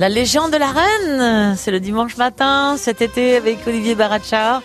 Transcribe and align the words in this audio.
La 0.00 0.08
légende 0.08 0.50
de 0.50 0.56
la 0.56 0.66
reine, 0.72 1.54
c'est 1.56 1.70
le 1.70 1.78
dimanche 1.78 2.16
matin, 2.16 2.74
cet 2.76 3.00
été, 3.00 3.36
avec 3.36 3.58
Olivier 3.66 3.94
Barachar. 3.94 4.60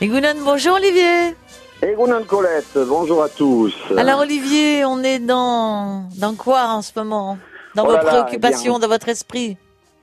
Et 0.00 0.08
Gounon, 0.08 0.34
bonjour 0.44 0.74
Olivier. 0.74 1.36
Et 1.82 1.94
Gounon 1.94 2.24
Colette, 2.24 2.76
bonjour 2.88 3.22
à 3.22 3.28
tous. 3.28 3.72
Alors 3.96 4.20
Olivier, 4.20 4.84
on 4.84 5.00
est 5.04 5.20
dans, 5.20 6.08
dans 6.18 6.34
quoi 6.34 6.64
en 6.68 6.82
ce 6.82 6.90
moment? 6.96 7.38
Dans 7.76 7.84
Oh 7.84 7.90
vos 7.90 7.92
là 7.92 8.00
préoccupations, 8.00 8.74
eh 8.76 8.78
bien, 8.78 8.88
dans 8.88 8.88
votre 8.88 9.08
esprit? 9.08 9.56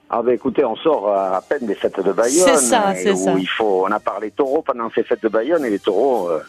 Ah 0.09 0.21
ben 0.23 0.31
écoutez, 0.31 0.63
on 0.63 0.77
sort 0.77 1.13
à 1.13 1.41
peine 1.41 1.67
des 1.67 1.75
fêtes 1.75 1.99
de 1.99 2.13
Bayonne. 2.13 2.45
C'est 2.47 2.55
ça, 2.55 2.93
et 2.93 3.03
c'est 3.03 3.15
ça. 3.15 3.33
Il 3.37 3.47
faut, 3.47 3.85
on 3.85 3.91
a 3.91 3.99
parlé 3.99 4.31
taureaux 4.31 4.61
pendant 4.61 4.89
ces 4.95 5.03
fêtes 5.03 5.21
de 5.21 5.29
Bayonne 5.29 5.65
et 5.65 5.69
les 5.69 5.79
taureaux, 5.79 6.29
euh, 6.29 6.39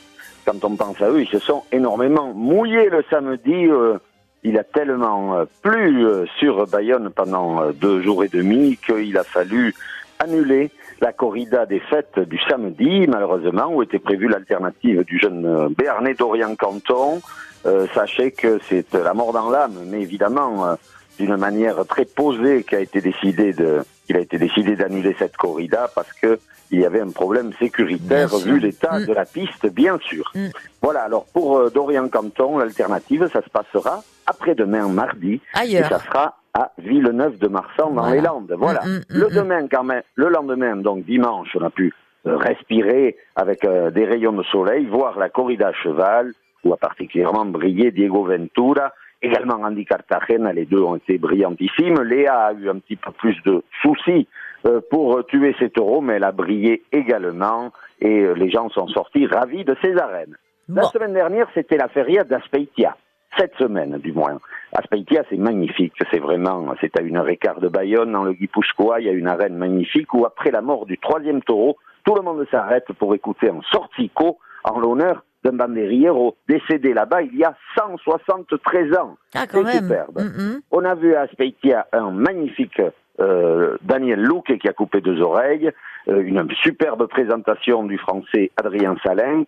quand 0.47 0.65
on 0.65 0.77
pense 0.77 1.01
à 1.03 1.11
eux, 1.11 1.21
ils 1.21 1.29
se 1.29 1.41
sont 1.41 1.65
énormément 1.73 2.33
mouillés 2.33 2.89
le 2.91 3.05
samedi. 3.11 3.67
euh, 3.67 3.99
il 4.43 4.59
a 4.59 4.65
tellement 4.65 5.37
euh, 5.37 5.45
plu 5.63 6.07
euh, 6.07 6.27
sur 6.39 6.67
Bayonne 6.67 7.11
pendant 7.11 7.63
euh, 7.63 7.73
deux 7.73 8.03
jours 8.03 8.25
et 8.25 8.29
demi 8.29 8.79
qu'il 8.79 9.17
a 9.19 9.25
fallu 9.25 9.75
annuler 10.19 10.71
la 11.01 11.13
corrida 11.13 11.67
des 11.67 11.81
fêtes 11.81 12.19
du 12.19 12.39
samedi, 12.49 13.07
malheureusement, 13.07 13.69
où 13.69 13.83
était 13.83 13.99
prévue 13.99 14.29
l'alternative 14.29 15.05
du 15.05 15.19
jeune 15.19 15.73
Béarnais 15.75 16.13
Dorian 16.13 16.55
Canton. 16.57 17.23
Sachez 17.95 18.33
que 18.33 18.59
c'est 18.69 18.93
la 18.93 19.15
mort 19.15 19.33
dans 19.33 19.49
l'âme, 19.49 19.79
mais 19.87 20.03
évidemment 20.03 20.77
d'une 21.21 21.37
manière 21.37 21.85
très 21.87 22.07
posée 22.07 22.63
qu'a 22.65 22.81
été 22.81 23.01
décidé 23.03 23.53
de, 23.53 23.81
qu'il 24.07 24.17
a 24.17 24.21
été 24.21 24.39
décidé 24.39 24.75
d'annuler 24.75 25.15
cette 25.19 25.37
corrida 25.37 25.91
parce 25.95 26.11
que 26.15 26.39
il 26.73 26.81
y 26.81 26.87
avait 26.87 27.01
un 27.01 27.11
problème 27.11 27.51
sécuritaire 27.59 28.29
vu 28.39 28.59
l'état 28.59 29.01
Mm. 29.01 29.07
de 29.07 29.13
la 29.13 29.25
piste, 29.27 29.67
bien 29.67 29.99
sûr. 29.99 30.31
Mm. 30.35 30.47
Voilà. 30.81 31.01
Alors 31.03 31.27
pour 31.33 31.59
euh, 31.59 31.69
Dorian 31.69 32.09
Canton, 32.09 32.59
l'alternative, 32.59 33.29
ça 33.33 33.43
se 33.43 33.51
passera 33.51 34.03
après-demain, 34.27 34.89
mardi, 34.89 35.41
et 35.65 35.83
ça 35.83 35.99
sera 35.99 36.37
à 36.55 36.71
Villeneuve-de-Marsan 36.79 37.91
dans 37.91 38.03
Voilà. 38.03 38.15
les 38.15 38.21
Landes. 38.23 38.55
Voilà. 38.57 38.81
Mm, 38.85 39.01
le 39.09 39.29
demain, 39.31 39.69
quand 39.69 39.85
même, 39.85 40.03
le 40.15 40.29
lendemain, 40.29 40.77
donc 40.77 41.05
dimanche, 41.05 41.49
on 41.61 41.65
a 41.65 41.71
pu 41.71 41.93
euh, 42.27 42.37
respirer 42.37 43.17
avec 43.37 43.65
euh, 43.65 43.91
des 43.91 44.05
rayons 44.05 44.33
de 44.33 44.43
soleil, 44.45 44.87
voir 44.87 45.19
la 45.19 45.29
corrida 45.29 45.69
à 45.69 45.73
cheval, 45.73 46.33
où 46.65 46.73
a 46.73 46.77
particulièrement 46.77 47.45
brillé 47.47 47.91
Diego 47.91 48.25
Ventura, 48.25 48.93
également 49.23 49.57
Andy 49.63 49.85
Cartagena, 49.85 50.53
les 50.53 50.67
deux 50.67 50.81
ont 50.81 50.97
été 50.97 51.19
brillantissimes. 51.19 52.01
Léa 52.03 52.47
a 52.47 52.53
eu 52.53 52.69
un 52.69 52.79
petit 52.79 52.97
peu 52.97 53.13
plus 53.13 53.37
de 53.45 53.63
soucis 53.83 54.27
euh, 54.67 54.81
pour 54.91 55.25
tuer 55.27 55.55
ses 55.59 55.71
taureaux, 55.71 56.01
mais 56.01 56.15
elle 56.15 56.25
a 56.25 56.33
brillé 56.33 56.83
également, 56.93 57.73
et 58.01 58.21
euh, 58.21 58.35
les 58.35 58.51
gens 58.51 58.69
sont 58.71 58.89
sortis 58.89 59.27
ravis 59.27 59.65
de 59.65 59.77
ses 59.83 59.97
arènes. 59.97 60.37
La 60.69 60.83
Bon. 60.83 60.89
semaine 60.89 61.15
dernière, 61.15 61.49
c'était 61.55 61.77
la 61.77 61.89
feria 61.89 62.25
d'Aspeitia. 62.25 62.97
Cette 63.39 63.55
semaine, 63.57 63.97
du 63.99 64.13
moins. 64.13 64.39
Aspeitia, 64.73 65.23
c'est 65.31 65.37
magnifique. 65.37 65.95
C'est 66.11 66.19
vraiment, 66.19 66.75
c'est 66.81 66.99
à 66.99 67.03
une 67.03 67.17
heure 67.17 67.29
et 67.29 67.37
quart 67.37 67.61
de 67.61 67.69
Bayonne, 67.69 68.13
dans 68.13 68.25
le 68.25 68.33
Guipuscoa. 68.33 69.01
Il 69.01 69.07
y 69.07 69.09
a 69.09 69.13
une 69.13 69.29
arène 69.29 69.57
magnifique 69.57 70.13
où, 70.15 70.27
après 70.27 70.51
la 70.51 70.61
mort 70.63 70.85
du 70.85 70.99
troisième 70.99 71.41
taureau, 71.43 71.77
tout 72.05 72.15
le 72.15 72.23
monde 72.23 72.45
s'arrête 72.51 72.87
pour 72.99 73.15
écouter 73.15 73.49
un 73.51 73.61
sortico 73.71 74.39
en 74.65 74.81
l'honneur 74.81 75.23
d'un 75.45 75.53
banderillero 75.53 76.37
décédé 76.49 76.93
là-bas 76.93 77.23
il 77.23 77.37
y 77.37 77.45
a 77.45 77.55
173 77.77 78.97
ans. 78.99 79.17
Ah, 79.35 79.47
quand 79.47 79.65
C'est 79.65 79.75
même. 79.75 79.83
superbe. 79.85 80.19
Mm, 80.19 80.43
mm. 80.43 80.61
On 80.71 80.85
a 80.85 80.95
vu 80.95 81.15
à 81.15 81.23
Aspeitia 81.23 81.87
un 81.93 82.11
magnifique 82.11 82.81
euh, 83.21 83.77
Daniel 83.83 84.21
Luque 84.23 84.59
qui 84.59 84.69
a 84.69 84.73
coupé 84.73 85.01
deux 85.01 85.21
oreilles, 85.21 85.71
euh, 86.09 86.23
une 86.23 86.47
superbe 86.63 87.07
présentation 87.07 87.85
du 87.85 87.99
français 87.99 88.51
Adrien 88.57 88.97
Salenc. 89.05 89.47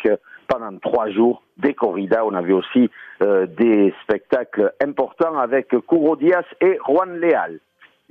Pendant 0.49 0.77
trois 0.79 1.09
jours, 1.09 1.43
des 1.57 1.73
corridas, 1.73 2.25
on 2.25 2.35
a 2.35 2.43
vu 2.43 2.53
aussi 2.53 2.91
euh, 3.23 3.47
des 3.47 3.95
spectacles 4.03 4.75
importants 4.83 5.39
avec 5.39 5.69
Curo 5.69 6.17
Diaz 6.17 6.45
et 6.61 6.79
Juan 6.87 7.19
Leal. 7.21 7.61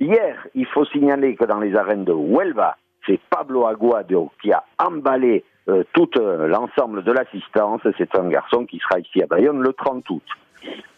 Hier, 0.00 0.46
il 0.54 0.66
faut 0.66 0.84
signaler 0.86 1.36
que 1.36 1.44
dans 1.44 1.60
les 1.60 1.76
arènes 1.76 2.04
de 2.04 2.12
Huelva, 2.12 2.76
c'est 3.06 3.20
Pablo 3.30 3.66
Aguado 3.66 4.30
qui 4.40 4.52
a 4.52 4.64
emballé 4.84 5.44
euh, 5.68 5.84
tout 5.92 6.10
euh, 6.16 6.48
l'ensemble 6.48 7.04
de 7.04 7.12
l'assistance. 7.12 7.82
C'est 7.96 8.16
un 8.16 8.28
garçon 8.28 8.66
qui 8.66 8.78
sera 8.78 8.98
ici 8.98 9.22
à 9.22 9.26
Bayonne 9.26 9.60
le 9.60 9.72
30 9.72 10.10
août. 10.10 10.22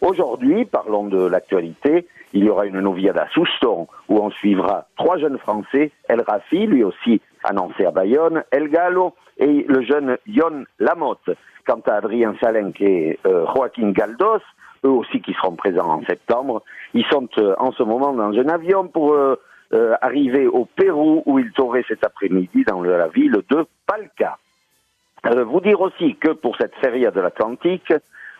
Aujourd'hui, 0.01 0.65
parlons 0.65 1.05
de 1.07 1.23
l'actualité, 1.23 2.07
il 2.33 2.45
y 2.45 2.49
aura 2.49 2.65
une 2.65 2.79
noviade 2.79 3.17
à 3.17 3.27
Souston 3.29 3.87
où 4.09 4.17
on 4.17 4.31
suivra 4.31 4.87
trois 4.97 5.17
jeunes 5.17 5.37
Français, 5.37 5.91
El 6.07 6.21
Rafi, 6.21 6.65
lui 6.65 6.83
aussi 6.83 7.21
annoncé 7.43 7.85
à 7.85 7.91
Bayonne, 7.91 8.43
El 8.49 8.69
Gallo 8.69 9.13
et 9.37 9.65
le 9.67 9.83
jeune 9.83 10.17
Yon 10.25 10.65
Lamotte. 10.79 11.29
Quant 11.67 11.81
à 11.85 11.93
Adrien 11.93 12.35
Salenc 12.41 12.73
et 12.79 13.19
euh, 13.27 13.45
Joaquin 13.55 13.91
Galdos, 13.91 14.41
eux 14.83 14.89
aussi 14.89 15.21
qui 15.21 15.33
seront 15.33 15.55
présents 15.55 15.91
en 15.91 16.05
septembre, 16.05 16.63
ils 16.95 17.05
sont 17.05 17.29
en 17.59 17.71
ce 17.71 17.83
moment 17.83 18.13
dans 18.13 18.31
un 18.31 18.49
avion 18.49 18.87
pour 18.87 19.15
arriver 20.01 20.47
au 20.47 20.65
Pérou 20.65 21.23
où 21.25 21.37
ils 21.37 21.51
tournaient 21.51 21.83
cet 21.87 22.03
après-midi 22.03 22.63
dans 22.65 22.81
la 22.81 23.07
ville 23.07 23.41
de 23.49 23.65
Palca. 23.85 24.37
Euh, 25.27 25.43
vous 25.43 25.61
dire 25.61 25.81
aussi 25.81 26.15
que 26.15 26.31
pour 26.31 26.55
cette 26.57 26.75
feria 26.75 27.11
de 27.11 27.19
l'Atlantique, 27.19 27.93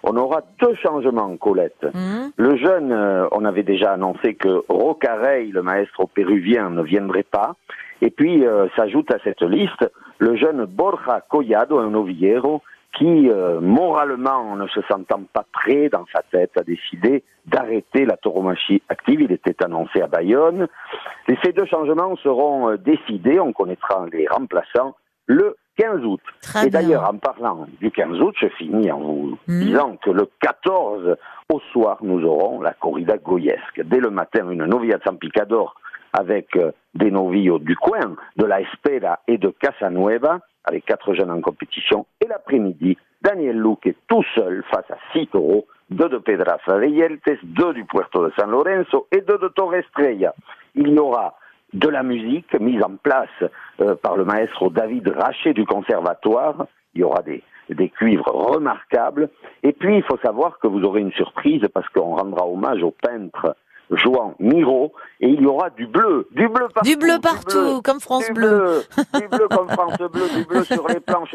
on 0.03 0.15
aura 0.17 0.41
deux 0.61 0.75
changements, 0.75 1.35
Colette. 1.37 1.83
Mm. 1.93 2.27
Le 2.37 2.57
jeune, 2.57 2.91
euh, 2.91 3.27
on 3.31 3.43
avait 3.43 3.63
déjà 3.63 3.93
annoncé 3.93 4.35
que 4.35 4.63
Rocarey, 4.69 5.45
le 5.45 5.63
maestro 5.63 6.07
péruvien, 6.07 6.69
ne 6.69 6.83
viendrait 6.83 7.23
pas. 7.23 7.55
Et 8.01 8.11
puis 8.11 8.45
euh, 8.45 8.67
s'ajoute 8.75 9.11
à 9.11 9.17
cette 9.23 9.41
liste 9.41 9.89
le 10.19 10.35
jeune 10.35 10.65
Borja 10.65 11.21
Collado, 11.27 11.79
un 11.79 11.89
novillero, 11.89 12.61
qui, 12.97 13.29
euh, 13.29 13.59
moralement, 13.59 14.55
ne 14.55 14.67
se 14.67 14.81
sentant 14.83 15.21
pas 15.33 15.45
prêt 15.51 15.89
dans 15.89 16.05
sa 16.13 16.21
tête, 16.21 16.51
a 16.57 16.63
décidé 16.63 17.23
d'arrêter 17.45 18.05
la 18.05 18.15
tauromachie 18.15 18.81
active. 18.89 19.21
Il 19.21 19.31
était 19.31 19.61
annoncé 19.63 20.01
à 20.01 20.07
Bayonne. 20.07 20.67
Et 21.27 21.37
ces 21.43 21.51
deux 21.51 21.65
changements 21.65 22.15
seront 22.17 22.69
euh, 22.69 22.77
décidés, 22.77 23.39
on 23.39 23.51
connaîtra 23.51 24.05
les 24.11 24.27
remplaçants, 24.27 24.95
le 25.27 25.55
15 25.77 26.05
août. 26.05 26.21
Très 26.41 26.67
Et 26.67 26.69
d'ailleurs, 26.69 27.09
en 27.09 27.17
parlant 27.17 27.67
du 27.81 27.91
15 27.91 28.19
août, 28.21 28.35
je 28.39 28.47
finis 28.57 28.91
en 28.91 28.99
vous 28.99 29.37
Mhm. 29.47 29.59
disant 29.63 29.97
que 29.97 30.09
le 30.09 30.29
14 30.39 31.17
au 31.51 31.59
soir, 31.71 31.97
nous 32.01 32.23
aurons 32.23 32.61
la 32.61 32.73
corrida 32.73 33.17
goyesque. 33.17 33.81
Dès 33.83 33.99
le 33.99 34.09
matin, 34.09 34.49
une 34.49 34.65
novia 34.65 34.97
de 34.97 35.03
San 35.03 35.17
Picador 35.17 35.75
avec 36.13 36.55
euh, 36.55 36.71
des 36.93 37.11
novillos 37.11 37.59
du 37.59 37.75
coin, 37.75 38.15
de 38.37 38.45
la 38.45 38.61
Espera 38.61 39.19
et 39.27 39.37
de 39.37 39.49
Casanueva, 39.49 40.39
avec 40.63 40.85
quatre 40.85 41.13
jeunes 41.13 41.29
en 41.31 41.41
compétition. 41.41 42.05
Et 42.23 42.27
l'après-midi, 42.27 42.97
Daniel 43.21 43.59
Luque 43.59 43.87
est 43.87 43.97
tout 44.07 44.23
seul 44.33 44.63
face 44.71 44.89
à 44.89 44.95
six 45.11 45.27
taureaux, 45.27 45.67
deux 45.89 46.07
de 46.09 46.17
Pedraza 46.19 46.79
de 46.79 46.85
Yeltes, 46.85 47.37
deux 47.43 47.73
du 47.73 47.83
Puerto 47.85 48.25
de 48.25 48.31
San 48.37 48.49
Lorenzo 48.49 49.07
et 49.11 49.21
deux 49.21 49.37
de 49.39 49.49
Torre 49.49 49.75
Estrella. 49.75 50.33
Il 50.73 50.87
y 50.89 50.99
aura 50.99 51.35
de 51.75 51.89
la 51.89 52.03
musique 52.03 52.53
mise 52.59 52.81
en 52.81 52.95
place 52.95 53.29
euh, 53.81 53.95
par 53.95 54.15
le 54.15 54.25
maestro 54.25 54.69
David 54.69 55.07
Raché 55.09 55.53
du 55.53 55.65
conservatoire. 55.65 56.67
Il 56.93 57.01
y 57.01 57.03
aura 57.03 57.21
des, 57.21 57.43
des 57.69 57.89
cuivres 57.89 58.31
remarquables. 58.31 59.29
Et 59.61 59.73
puis, 59.73 59.97
il 59.97 60.03
faut 60.03 60.17
savoir 60.23 60.57
que 60.59 60.67
vous 60.67 60.83
aurez 60.83 61.01
une 61.01 61.11
surprise 61.11 61.61
parce 61.73 61.87
qu'on 61.89 62.15
rendra 62.15 62.47
hommage 62.47 62.81
au 62.81 62.91
peintre 62.91 63.55
Joan 63.91 64.33
Miro 64.39 64.93
et 65.19 65.29
il 65.29 65.41
y 65.41 65.45
aura 65.45 65.69
du 65.69 65.85
bleu, 65.85 66.27
du 66.31 66.47
bleu 66.47 66.67
partout. 66.73 66.89
Du 66.89 66.97
bleu 66.97 67.19
partout, 67.21 67.81
comme 67.83 67.99
France 67.99 68.25
du 68.27 68.33
Bleu. 68.33 68.49
bleu, 68.49 69.19
du 69.19 69.27
bleu 69.27 69.47
comme 69.49 69.69
France 69.69 69.97
Bleu, 69.97 70.27
du 70.35 70.45
bleu 70.45 70.63
sur 70.63 70.84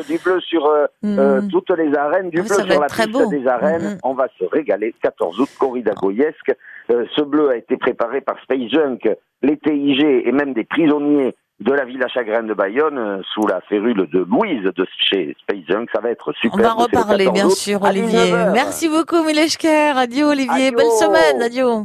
du 0.08 0.18
bleu 0.18 0.40
sur 0.40 0.66
euh, 0.66 0.86
Mm. 1.02 1.18
euh, 1.18 1.40
toutes 1.50 1.70
les 1.70 1.94
arènes, 1.96 2.30
du 2.30 2.40
Ah, 2.40 2.42
bleu 2.42 2.54
sur 2.70 2.80
la 2.80 2.86
piste 2.86 3.10
beau. 3.10 3.26
des 3.30 3.46
arènes. 3.46 3.94
Mm. 3.94 3.98
On 4.04 4.14
va 4.14 4.26
se 4.38 4.44
régaler. 4.44 4.94
14 5.02 5.40
août, 5.40 5.48
corrida 5.58 5.92
goyesque. 5.94 6.52
Euh, 6.90 7.04
ce 7.16 7.22
bleu 7.22 7.50
a 7.50 7.56
été 7.56 7.76
préparé 7.76 8.20
par 8.20 8.36
Space 8.42 8.68
Junk, 8.70 8.98
les 9.42 9.56
TIG 9.58 10.00
et 10.26 10.32
même 10.32 10.52
des 10.54 10.64
prisonniers 10.64 11.34
de 11.60 11.72
la 11.74 11.84
Villa 11.84 12.08
Chagrin 12.08 12.42
de 12.44 12.54
Bayonne 12.54 13.22
sous 13.34 13.46
la 13.46 13.60
férule 13.62 14.08
de 14.10 14.20
Louise 14.30 14.62
de 14.74 14.86
chez 14.98 15.36
Space 15.42 15.64
Junk. 15.68 15.86
Ça 15.94 16.00
va 16.00 16.10
être 16.10 16.32
super. 16.40 16.58
On 16.58 16.62
va 16.62 16.72
reparler, 16.84 17.28
bien 17.30 17.50
sûr, 17.50 17.82
Olivier. 17.82 18.32
Merci 18.54 18.88
beaucoup, 18.88 19.22
Mileshker. 19.22 19.92
Adieu, 19.96 20.24
Olivier. 20.24 20.68
Adieu. 20.68 20.76
Belle 20.78 20.86
semaine. 20.98 21.42
Adieu. 21.42 21.84